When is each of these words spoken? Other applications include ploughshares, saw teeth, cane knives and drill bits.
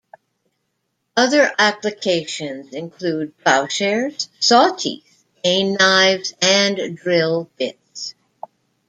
Other 1.15 1.51
applications 1.59 2.73
include 2.73 3.37
ploughshares, 3.37 4.29
saw 4.39 4.73
teeth, 4.75 5.27
cane 5.43 5.75
knives 5.79 6.33
and 6.41 6.97
drill 6.97 7.51
bits. 7.59 8.15